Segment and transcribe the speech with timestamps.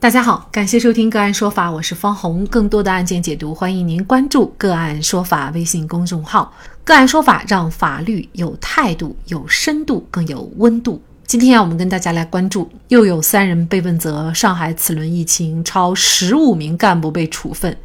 [0.00, 2.46] 大家好，感谢收听个案说法，我是方红。
[2.46, 6.54] 更多的案件解读，欢迎您关注个案说法微信公众号。
[6.84, 11.02] 个案说法让法律有态度、有深度、更有温度。
[11.26, 14.32] 今天啊，我们跟大家来关注，又有三人被问责。
[14.32, 17.76] 上海此轮疫情，超十五名干部被处分。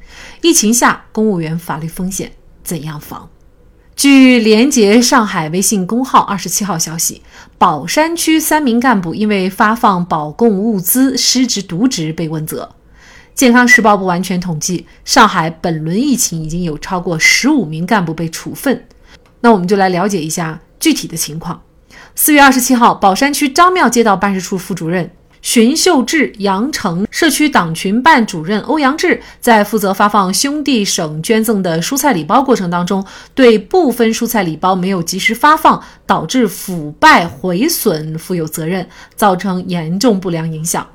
[0.41, 2.31] 疫情下，公务员法律风险
[2.63, 3.27] 怎样防？
[3.95, 7.21] 据联结上海微信公号二十七号消息，
[7.57, 12.75] 宝山区三名干部因为发放保供物资失职渎职被问责。
[13.35, 18.85] 健康时报不完全统计，上海本轮疫情已经有超过十五名干部被处分。
[19.41, 21.61] 那我们就来了解一下具体的情况。
[22.15, 25.09] 四月二十七号，宝山区张庙街道办事处副主任。
[25.43, 38.87] 荀秀志、杨城社区党群办主任欧阳志在负责发放兄弟省捐赠的蔬菜礼包过程当中，对部分蔬菜礼包没有及时发放，导致腐败毁损，负有责任，
[39.17, 40.87] 造成严重不良影响。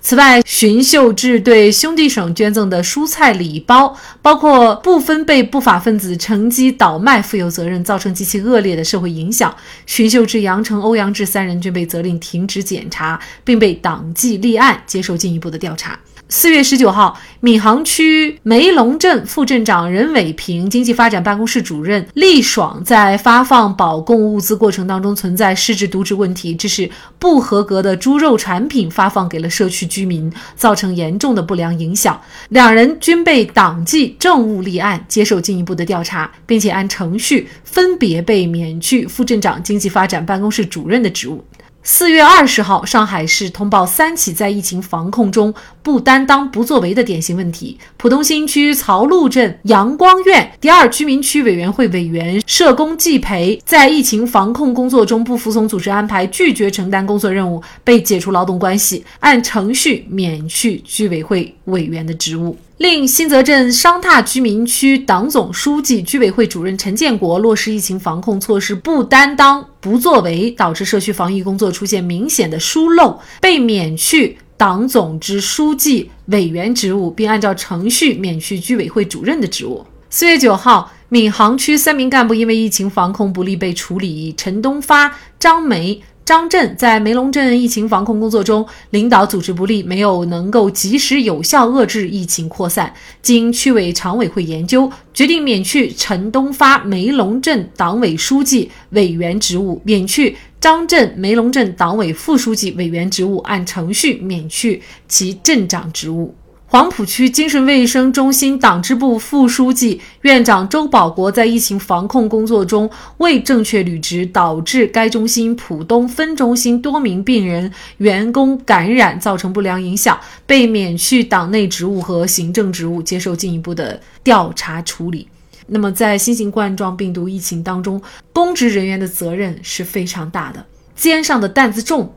[0.00, 9.54] 此外，荀秀智对兄弟省捐赠的蔬菜礼包，包括部分被不法分子乘机倒卖，负有责任，造成极其恶劣的社会影响。
[9.86, 15.98] 荀秀智、杨成、欧阳志三人均被责令停职检查，并被党纪立案，接受进一步的调查。
[16.28, 32.20] 四月十九号，闵行区梅龙镇副镇长任伟平、经济发展办公室主任厉爽在发放保供物资过程当中存在失职渎职问题，致使不合格的猪肉产品发放给了社区居民，造成严重的不良影响。
[32.48, 41.44] 两人均被党纪政务立案，接受进一步的调查，并且按程序分别被免去副镇长、经济发展办公室主任的职务。
[41.88, 45.54] 四月二十号，上海市通报三起在疫情防控中
[45.86, 47.78] 不担当、不作为的典型问题。
[47.96, 62.58] 浦东新区曹路镇阳光苑第二居民区委员会委员、社工季培在疫情防控工作中不服从组织安排，拒绝承担工作任务，被解除劳动关系，按程序免去居委会委员的职务。
[62.78, 79.86] 另新泽镇商榻居民区党总书记、居委会主任陈建国落实疫情防控措施不担当、不作为，导致社区防疫工作出现明显的疏漏，被免去党总支书记、委员职务，并按照程序免去居委会主任的职务。
[80.08, 86.02] 四月九号，闵行区三名干部因为疫情防控不力被处理，陈东发、张梅。
[86.26, 92.92] 张震在梅龙镇疫情防控工作中，领导组织不力，没有能够及时有效遏制疫情扩散。
[93.22, 106.34] 经区委常委会研究，决定免去陈东发梅龙镇党委书记、委员职务，免去张震梅龙镇党委副书记、委员职务，按程序免去其镇长职务。
[106.76, 125.26] 黄浦区精神卫生中心党支部副书记、院长周保国在疫情防控工作中未正确履职，导致该中心浦东分中心多名病人、员工感染，造成不良影响，被免去党内职务和行政职务，接受进一步的调查处理。
[125.68, 127.98] 那么，在新型冠状病毒疫情当中，
[128.34, 130.62] 公职人员的责任是非常大的，
[130.94, 132.12] 肩上的担子重，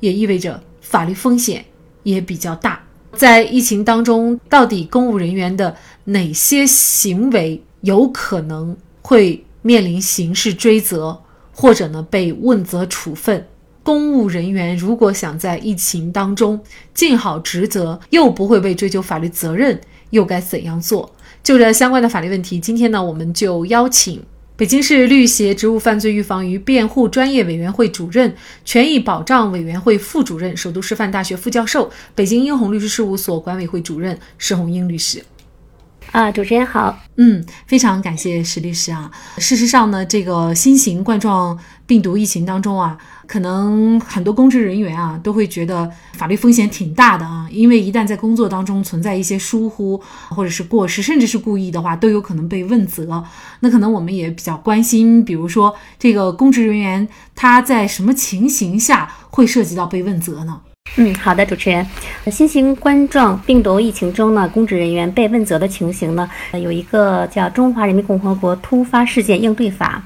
[0.00, 1.64] 也意味着法律风险
[2.02, 2.78] 也比较大。
[3.14, 11.22] 在疫情当中，到底公务人员的哪些行为有可能会面临刑事追责，
[11.54, 13.46] 或者呢被问责处分？
[13.84, 16.60] 公务人员如果想在疫情当中
[16.94, 19.80] 尽好职责，又不会被追究法律责任，
[20.10, 21.12] 又该怎样做？
[21.42, 24.22] 就这相关的法律问题，今天呢，我们就邀请。
[24.54, 28.32] 北京市律协职务犯罪预防与辩护专业委员会主任、
[28.64, 35.24] 权益保障委员会副主任、首都师范大学副教授、北京英宏律师事务所管委会主任石红英律师。
[36.10, 39.10] 啊，主持人好，嗯，非常感谢石律师啊。
[39.38, 41.58] 事实上呢，这个新型冠状
[41.92, 50.00] 病毒疫情当中啊，可能很多公职人员啊都会觉得法律风险挺大的啊，因为一旦在工作当中存在一些疏忽
[50.30, 53.22] 或者是过失，甚至是故意的话，都有可能被问责。
[53.60, 60.58] 那可能我们也比较关心，比如说这个公职人员他在什么情形下会涉及到被问责呢？
[60.96, 61.86] 嗯，好的，主持人。
[62.30, 70.02] 新型冠状病毒疫情中呢，公职人员被问责的情形呢，有一个叫《中华人民共和国突发事件应对法》。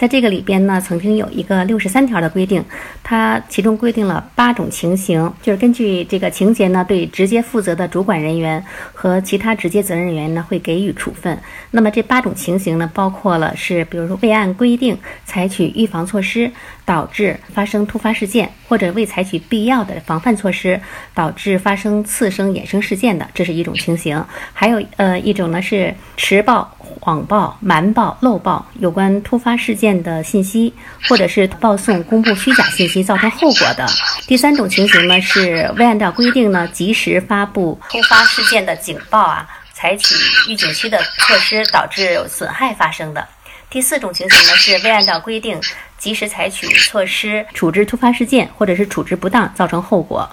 [0.00, 2.64] 在这个里边呢，曾经有一个六十三条的规定，
[3.02, 8.64] 它其中规定了八种情形，就是根据这个情节呢，对直接负责的主管人员
[8.94, 11.38] 和其他直接责任人员呢，会给予处分。
[11.70, 16.50] 那么这八种情形呢，包括了是，比如说未按规定采取预防措施，
[16.86, 20.80] 导致发生突发事件，或者未采取必要的防范措施，
[21.12, 24.24] 导致发生次生衍生事件的，这是一种情形。
[24.54, 26.74] 还有呃一种呢是迟报。
[27.00, 30.72] 谎报、瞒报、漏报有关突发事件的信息，
[31.08, 33.86] 或者是报送、公布虚假信息造成后果的。
[34.26, 40.14] 第三种情形呢，是未按照规定呢及时发布突发事件的警报啊，采取
[40.48, 43.26] 预警期的措施，导致损害发生的。
[43.68, 45.60] 第四种情形呢，是未按照规定
[46.00, 50.28] 及时采取措施处置突发事件，或者是处置不当造成后果。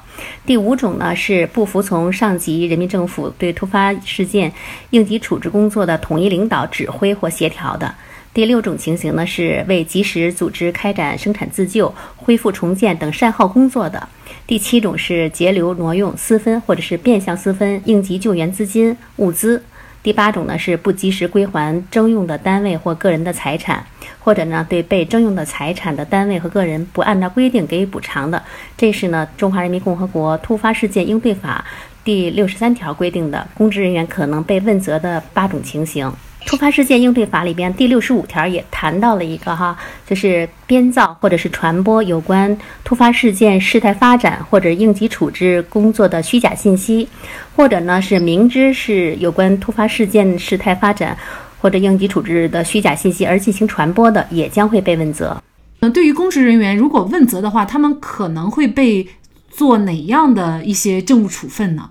[0.46, 4.52] 第五种呢，是不服从上级人民政府对突发事件
[4.92, 7.94] 应急处置工作的统一领导、指挥或协调的。
[8.34, 14.08] 第六种情形呢，是为及时组织开展生产自救、恢复重建等善后工作的。
[14.46, 19.62] 第七种是截留、挪用、私分或者是变相私分应急救援资金、物资。
[20.08, 23.86] 第八种呢是不及时归还征用的单位或个人的财产，
[24.22, 28.42] 或者呢对被征用的财产的单位和个人不按照规定给予补偿的，
[28.78, 31.66] 这是呢《中华人民共和国突发事件应对法》
[32.06, 36.10] 第六十三条规定的公职人员可能被问责的八种情形。
[36.46, 47.08] 突发事件应对法里边第六十五条也谈到了一个哈，就是编造或者是传播有关突发事件事态发展或者应急处置工作的虚假信息，
[47.56, 51.18] 或者呢是明知是有关突发事件事态发展
[51.60, 55.42] 或者应急处置的虚假信息而进行传播的，也将会被问责。
[55.82, 59.06] 嗯，对于公职人员，如果问责的话，他们可能会被
[59.50, 61.90] 做哪样的一些政务处分呢？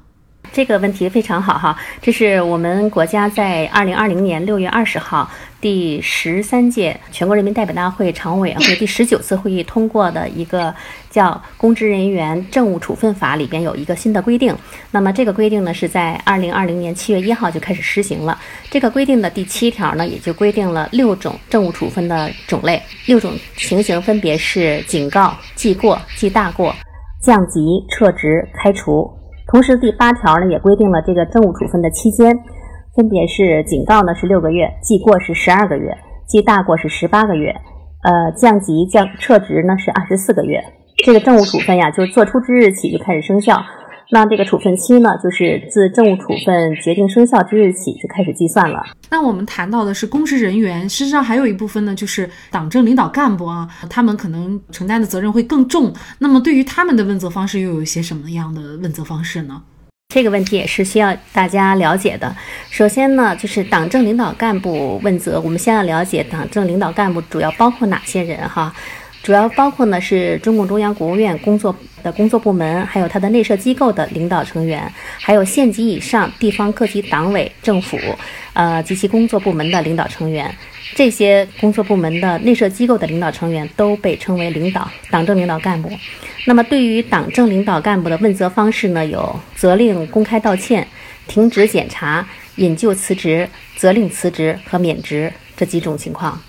[0.57, 5.31] 这个问题非常好哈，这是我们国家在二零二零年六月二十号
[5.61, 10.75] 第十三届全国人民代表大会常务委员会第十九次会议通过的一个
[11.11, 14.57] 叫《公职人员政务处分法》里边有一个新的规定。
[14.93, 18.41] 那么这个规定呢是在二零二零年七月一号就开始实行了。
[18.71, 26.75] 这个规定的第七条呢也就规定了六种政务处分的种类，六种情形分别是警告、记过、记大过、
[27.23, 27.61] 降级、
[27.91, 29.07] 撤职、开除。
[29.49, 32.37] 同时，第八条呢也规定了这个政务处分的期间，
[32.97, 35.97] 分别是警告呢是六个月，记过是十二个月，
[36.27, 37.55] 记大过是十八个月，
[38.03, 40.61] 呃，降级降撤职呢是二十四个月。
[41.05, 43.63] 这个政务处分呀，就是作出之日起就开始生效。
[44.11, 48.81] 那这个处分期呢，就是自政务处分决定生效之日起就开始计算了。
[49.11, 55.93] 那我们谈到的是公职人员，事实上还有一部分呢，就是党政领导干部啊，他们可能承担的责任会更重。
[56.19, 59.61] 那么对于他们的问责方式，又有一些什么样的问责方式呢？
[60.15, 62.35] 这个问题也是需要大家了解的。
[62.71, 68.73] 首先呢，就是党政领导干部问责，我们先要了解党政领导干部主要包括哪些人哈。
[69.27, 71.75] 主要包括呢是中共中央、国务院工作
[72.05, 74.89] 的工作部门，还有它的内设机构的领导成员，
[75.19, 77.99] 还有县级以上地方各级党委政府，
[78.53, 80.49] 呃及其工作部门的领导成员。
[80.95, 85.91] 这些工作部门的内设机构的领导成员都被称为领导党政领导干部。
[86.47, 90.87] 那么对于党政领导干部的问责方式呢，有责令公开道歉、
[91.27, 92.25] 停职检查、
[92.59, 96.41] 引咎辞职、责令辞职和免职这几种情况。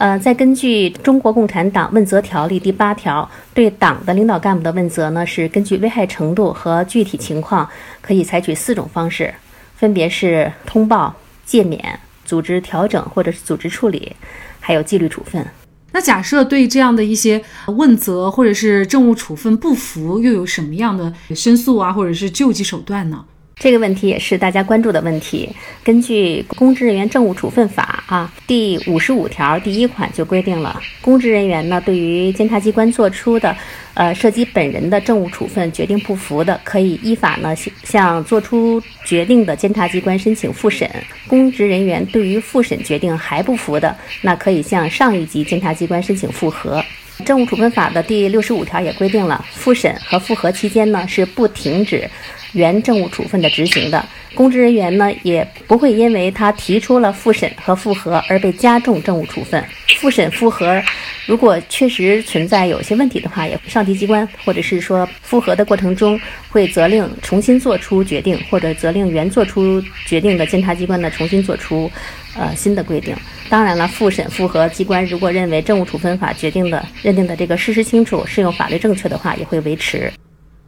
[0.00, 7.68] 呃，再根据《中国共产党问责条例》第八条，对党的领导干部的问责呢，是根据危害程度和具体情况，
[8.00, 9.34] 可以采取四种方式，
[9.76, 11.14] 分别是通报、
[11.44, 11.78] 诫勉、
[12.24, 14.16] 组织调整或者是组织处理，
[14.58, 15.46] 还有纪律处分。
[15.92, 23.22] 那假设对这样的一些问责或者是政务处分不服，又有什么样的申诉啊，或者是救济手段呢？
[23.60, 25.46] 这个问题也是大家关注的问题。
[25.84, 33.54] 根据《公职人员政务处分法》啊，第五十五条第一款就规定了，公职人员呢，对于监察机关作出的，
[33.92, 37.54] 呃，涉及本人的政务处分决定不服的，可以依法呢
[37.84, 40.90] 向作出决定的监察机关申请复审。
[41.28, 46.82] 公职人员对于复审决定还不服的，那可以向上一级监察机关申请复核。
[47.26, 52.08] 政务处分法的第六十五条也规定了，复审和复核期间呢是不停止。
[52.52, 54.04] 原政务处分的执行的
[54.34, 59.62] 公职人员呢，也不会因为他提出了复审和复核而被加重政务处分。
[59.98, 60.82] 复审复核，
[61.26, 71.90] 如果确实存在有些问题的话，也上级机关或者是说复核的过程中会责令重新做出决定，或者责令原做出决定的监察机关呢重新做出
[72.34, 73.14] 呃新的规定。
[73.50, 80.10] 当然了，复审复核机关如果认为政务处分法决定的认定的这个事实清楚、适用法律正确的话，也会维持。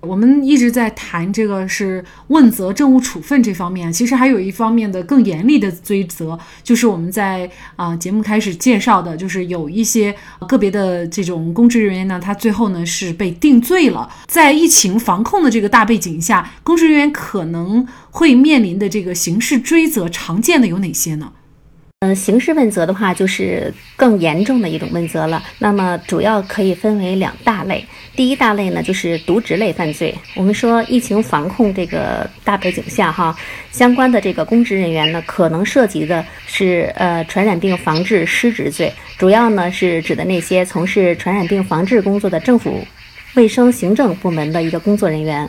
[0.03, 10.15] 我们一直在谈这个是问责政务处分这方面，其实还有一方面的更严厉的追责，就是我们在啊节目开始介绍的，就是有一些
[10.49, 14.11] 个别的这种公职人员呢，他最后呢是被定罪了。
[14.27, 21.33] 在疫情防控的这个大背景下，公职人员可能会面临的这个刑事追责，常见的有哪些呢？
[22.05, 25.41] 嗯，刑事问责的话，就是更严重的一种问责了。
[25.61, 27.87] 那么主要可以分为两大类。
[28.17, 30.13] 第一大类呢，就是渎职类犯罪。
[30.35, 33.33] 我们说疫情防控这个大背景下，哈，
[33.71, 42.85] 相关的这个公职人员呢，可能涉及的是呃传染病防治失职罪，主要呢是指的那些从事传染病防治工作的政府。
[43.35, 45.49] 卫生行政部门的一个工作人员，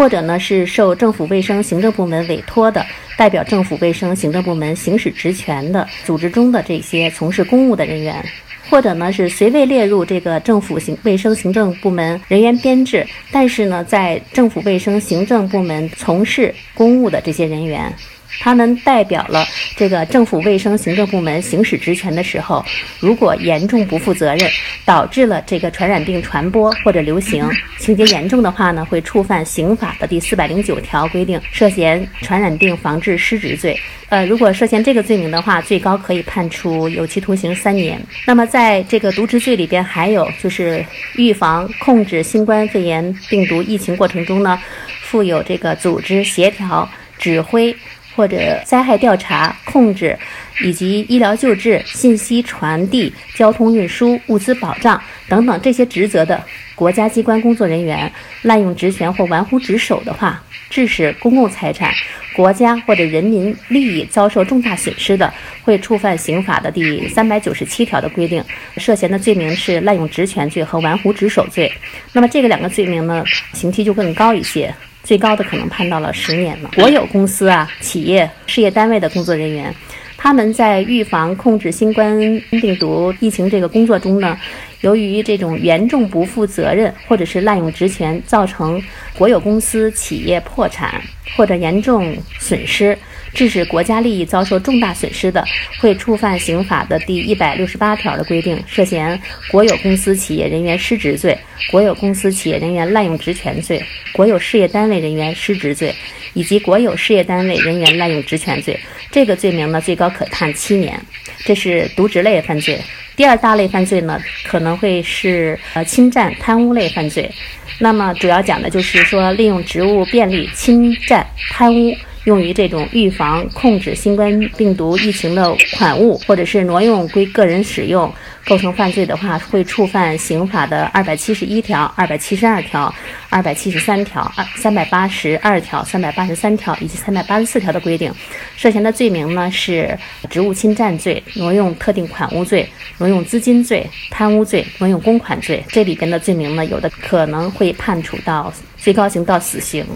[0.00, 2.82] 或者呢是受政府卫生行政部门委托的，
[3.18, 8.24] 代表政府卫生行政部门行使职权的组织中的这些从事公务的人员，
[8.70, 17.94] 或者呢是虽未列入这个政府行卫生行政部门人员编制，但是呢在政府卫生行政部门从事公务的这些人员。
[18.38, 19.44] 他们代表了
[19.76, 22.64] 这个政府卫生行政部门行使职权的时候，
[23.00, 24.50] 如果严重不负责任，
[24.84, 33.78] 导致了这个传染病传播或者流行，情节严重的话呢，会触犯刑法的第四百零九条规定，涉嫌传染病防治失职罪。
[34.08, 38.00] 呃，如果涉嫌这个罪名的话，最高可以判处有期徒刑三年。
[38.26, 40.84] 那么在这个渎职罪里边，还有就是
[41.14, 44.60] 预防控制新冠肺炎病毒疫情过程中呢，
[45.02, 47.74] 负有这个组织协调指挥。
[48.20, 50.14] 或者灾害调查、控制，
[50.62, 56.38] 以及医疗救治、信息传递、交通运输、物资保障等等这些职责的
[56.74, 58.12] 国家机关工作人员
[58.42, 61.90] 滥用职权或玩忽职守的话，致使公共财产、
[62.36, 68.44] 国家或者人民利益遭受重大损失的，会触犯刑法的第三百九十七条的规定，
[68.76, 71.72] 涉嫌的罪名是滥用职权罪和玩忽职守罪。
[72.12, 73.24] 那么这个两个罪名呢，
[73.54, 74.74] 刑期就更高一些。
[75.02, 76.70] 最高的可能判到了十年了。
[76.74, 79.74] 国有公司啊、企业、事业单位的工作人员，
[80.16, 82.18] 他们在预防控制新冠
[82.50, 84.38] 病毒疫情这个工作中呢，
[84.82, 88.82] 由于这种严重不负责任或者是滥用职权，造成
[89.16, 91.00] 国有公司、企业破产
[91.36, 92.96] 或者严重损失。
[93.32, 95.44] 致使国家利益遭受重大损失的，
[95.80, 99.20] 会触犯刑法的第一百六十八条的规定，涉嫌
[99.50, 101.36] 国有公司企业人员失职罪、
[101.70, 103.82] 国有公司企业人员滥用职权罪、
[104.12, 105.94] 国有事业单位人员失职罪，
[106.34, 108.78] 以及国有事业单位人员滥用职权罪。
[109.10, 111.00] 这个罪名呢，最高可判七年。
[111.44, 112.78] 这是渎职类犯罪。
[113.16, 117.30] 第二大类犯罪呢，可能会是呃侵占贪污类犯罪。
[117.78, 121.94] 那么主要讲的就是说，利用职务便利侵占贪污。
[122.24, 128.12] 用于这种预防控制新冠病毒疫情的款物，或者是挪用归个人使用，
[128.46, 132.94] 构成犯罪的话，会触犯刑法的二百七十一条、二百七十二条、
[133.30, 138.12] 二百七十三条、二三百八十二条、三百八十三条以及三百八十四条的规定。
[138.54, 139.98] 涉嫌的罪名呢是
[140.28, 145.64] 职务侵占罪、挪用特定款物罪、挪用资金罪、贪污罪、挪用公款罪。
[145.68, 149.86] 这里边的罪名呢，有的可能会判处到最高刑到死刑。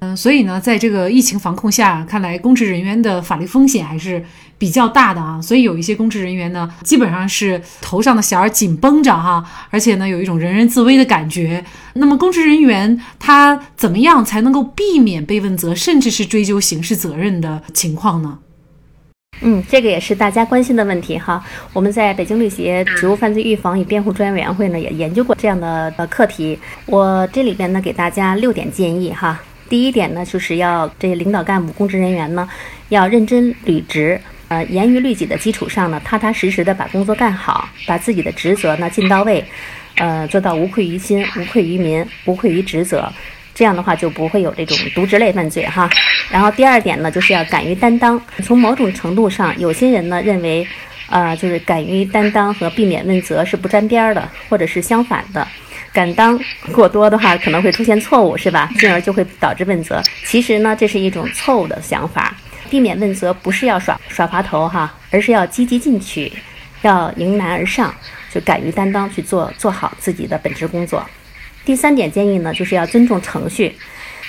[0.00, 4.24] 嗯，所以呢，在这个疫情防控下，看来公职人员的法律风险还是
[4.56, 5.42] 比较大的啊。
[5.42, 11.64] 所以有一些公职人员呢，基本上是头上的弦儿紧绷着哈，而且呢，有一种人人自危的感觉。
[11.94, 18.38] 那么，公职人员他怎么样才能够避免被问责，甚至是追究刑事责任的情况呢？
[19.40, 21.44] 嗯，这个也是大家关心的问题哈。
[21.72, 26.56] 我们在北京律协职务犯罪预防与辩护专业委员会呢，也研究过这样的呃课题。
[26.86, 29.40] 我这里边呢，给大家六点建议哈。
[29.68, 32.48] 第一点呢，就是要这些领导干部、公职人员呢，
[32.88, 39.44] 要认真履职，呃，严于律己的基础上呢，踏踏实实的把工作干好，把自己的职责呢尽到位，
[39.96, 43.12] 呃，做到无愧于心、无愧于民、无愧于职责，
[43.54, 45.88] 这样的话就不会有这种渎职类犯罪哈。
[46.30, 48.20] 然后第二点呢，就是要敢于担当。
[48.42, 50.66] 从某种程度上，有些人呢认为，
[51.10, 55.46] 呃，就是敢于担当和避免问责是不沾边的，或者是相反的。
[55.98, 56.38] 敢当
[56.72, 58.70] 过多的话，可能会出现错误，是吧？
[58.78, 60.00] 进而就会导致问责。
[60.24, 62.36] 其实呢，这是一种错误的想法。
[62.70, 66.32] 避免问责不是要耍耍滑头哈，而是要积极进取，
[66.82, 67.92] 要迎难而上，
[68.32, 71.04] 就敢于担当去做做好自己的本职工作。
[71.64, 73.74] 第三点建议呢，就是要尊重程序，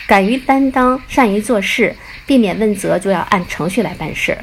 [0.08, 1.96] 敢于担当，善于做事，
[2.26, 4.36] 避免问责就要按程序来办事。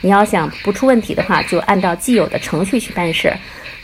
[0.00, 3.32] 你要想不出问题的话，就按照既有的程序去办事。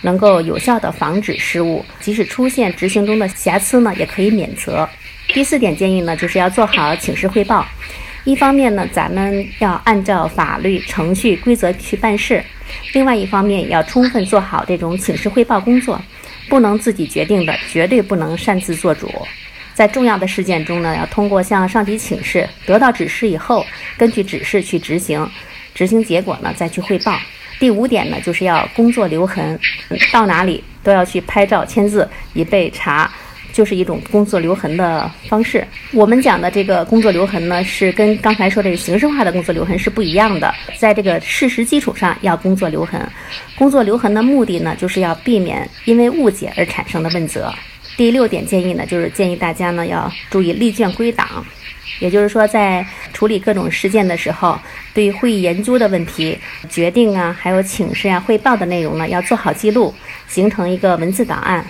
[0.02, 4.88] 能够有效的防止失误，即使出现执行中的瑕疵呢，也可以免责。
[5.28, 7.66] 第四点建议呢，就是要做好请示汇报。
[8.24, 12.40] 一方面呢，咱们要按照法律程序规则去办事；
[12.92, 16.00] 另外一方面，也要充分做好这种请示汇报工作。
[16.48, 19.12] 不能自己决定的，绝对不能擅自做主。
[19.74, 23.64] 在重要的事件中呢，要通过向上级请示，得到指示以后，
[23.98, 25.28] 根据指示去执行，
[25.74, 27.18] 执行结果呢，再去汇报。
[27.58, 29.58] 第五点呢，就是要工作留痕，
[30.12, 33.10] 到哪里都要去拍照签字，以备查
[33.52, 35.66] 就是一种工作留痕的方式。
[35.92, 43.00] 我们讲的这个工作留痕呢，是跟刚才说这个形式化的工作留痕是不一样的，在这个事实基础上要工作留痕。
[43.56, 47.52] 工作留痕的目的呢，就是要避免因为误解而产生的问责。
[47.98, 51.44] 第六点建议呢，就是建议大家呢要注意立卷归档，
[51.98, 54.56] 也就是说，在处理各种事件的时候，
[54.94, 56.38] 对会议研究的问题、
[56.70, 59.92] 决定啊，还有请示啊、汇报的内容呢，要做好记录，
[60.28, 61.66] 形成一个文字档案，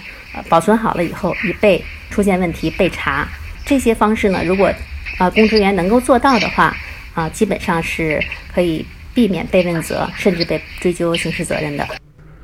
[0.51, 3.27] 保存好了以后，以备出现问题备查。
[3.65, 4.71] 这些方式呢，如果
[5.17, 6.77] 啊公职人员能够做到的话，
[7.15, 8.23] 啊，基本上是
[8.55, 11.89] 可以避免被问责，甚至被追究刑事责任的。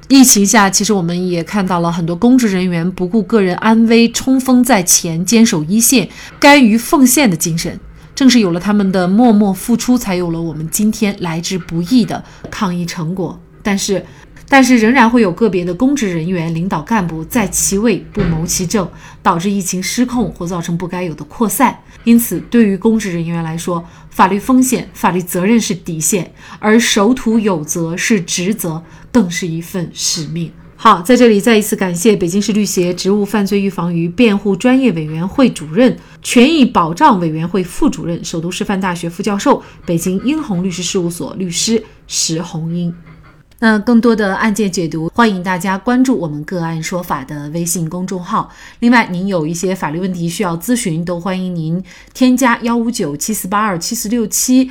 [0.08, 6.08] 疫情下，其实我们也看到了很多公职人员不顾个人安危，冲锋在前，坚守一线，
[6.38, 7.80] 甘于奉献的精神。
[8.14, 13.40] 正是有了他们的默默付出，才有了我们今天来之不易的抗疫成果。
[13.62, 14.04] 但是，
[14.46, 18.86] 但是仍然会有个别的公职人员、领导干部在其位不谋其政，
[19.22, 21.76] 导致疫情失控或造成不该有的扩散。
[22.04, 28.80] 因此，对于公职人员来说，法律风险、法律责任是底线，而守土有责是职责，
[29.14, 30.50] 更是一份使命。
[30.74, 42.92] 好，在这里再一次感谢北京市律协职务犯罪预防与辩护专业委员会主任、权益保障委员会副主任、首都师范大学副教授、北京英宏律师事务所律师石红英。
[43.60, 48.50] 那更多的案件解读，欢迎大家关注我们“个案说法”的微信公众号。
[48.80, 54.70] 另外，您有一些法律问题需要咨询，都欢迎您添加幺五九七四八二七四六七